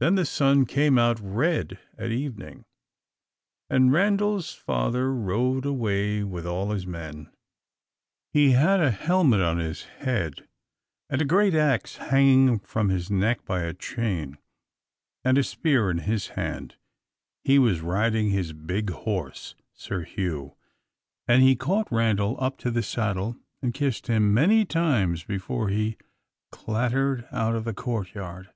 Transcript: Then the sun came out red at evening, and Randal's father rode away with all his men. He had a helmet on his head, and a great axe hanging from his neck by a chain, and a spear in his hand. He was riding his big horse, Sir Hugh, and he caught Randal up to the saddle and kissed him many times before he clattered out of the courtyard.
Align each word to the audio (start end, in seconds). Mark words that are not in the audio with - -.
Then 0.00 0.14
the 0.14 0.24
sun 0.24 0.64
came 0.64 0.96
out 0.96 1.18
red 1.20 1.76
at 1.98 2.12
evening, 2.12 2.64
and 3.68 3.92
Randal's 3.92 4.54
father 4.54 5.12
rode 5.12 5.64
away 5.66 6.22
with 6.22 6.46
all 6.46 6.70
his 6.70 6.86
men. 6.86 7.32
He 8.32 8.52
had 8.52 8.78
a 8.78 8.92
helmet 8.92 9.40
on 9.40 9.58
his 9.58 9.82
head, 9.82 10.46
and 11.10 11.20
a 11.20 11.24
great 11.24 11.52
axe 11.56 11.96
hanging 11.96 12.60
from 12.60 12.90
his 12.90 13.10
neck 13.10 13.44
by 13.44 13.62
a 13.62 13.74
chain, 13.74 14.38
and 15.24 15.36
a 15.36 15.42
spear 15.42 15.90
in 15.90 15.98
his 15.98 16.28
hand. 16.28 16.76
He 17.42 17.58
was 17.58 17.80
riding 17.80 18.30
his 18.30 18.52
big 18.52 18.90
horse, 18.90 19.56
Sir 19.74 20.04
Hugh, 20.04 20.54
and 21.26 21.42
he 21.42 21.56
caught 21.56 21.90
Randal 21.90 22.36
up 22.38 22.56
to 22.58 22.70
the 22.70 22.84
saddle 22.84 23.36
and 23.60 23.74
kissed 23.74 24.06
him 24.06 24.32
many 24.32 24.64
times 24.64 25.24
before 25.24 25.70
he 25.70 25.96
clattered 26.52 27.26
out 27.32 27.56
of 27.56 27.64
the 27.64 27.74
courtyard. 27.74 28.50